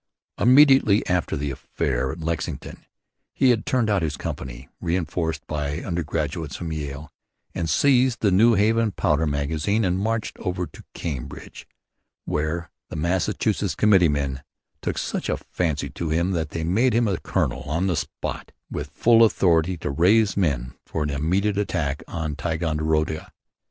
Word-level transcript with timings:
Immediately 0.39 1.05
after 1.05 1.35
the 1.37 1.51
affair 1.51 2.11
at 2.11 2.21
Lexington 2.21 2.87
he 3.35 3.51
had 3.51 3.67
turned 3.67 3.87
out 3.87 4.01
his 4.01 4.17
company, 4.17 4.67
reinforced 4.79 5.45
by 5.45 5.77
undergraduates 5.83 6.55
from 6.55 6.71
Yale, 6.71 7.13
had 7.53 7.69
seized 7.69 8.21
the 8.21 8.31
New 8.31 8.55
Haven 8.55 8.93
powder 8.93 9.27
magazine 9.27 9.85
and 9.85 9.99
marched 9.99 10.39
over 10.39 10.65
to 10.65 10.83
Cambridge, 10.95 11.67
where 12.25 12.71
the 12.89 12.95
Massachusetts 12.95 13.75
Committeemen 13.75 14.41
took 14.81 14.97
such 14.97 15.29
a 15.29 15.37
fancy 15.37 15.91
to 15.91 16.09
him 16.09 16.31
that 16.31 16.49
they 16.49 16.63
made 16.63 16.93
him 16.93 17.07
a 17.07 17.19
colonel 17.19 17.61
on 17.69 17.85
the 17.85 17.95
spot, 17.95 18.51
with 18.71 18.89
full 18.89 19.23
authority 19.23 19.77
to 19.77 19.91
raise 19.91 20.35
men 20.35 20.73
for 20.83 21.03
an 21.03 21.11
immediate 21.11 21.59
attack 21.59 22.01
on 22.07 22.35
Ticonderoga. 22.35 23.31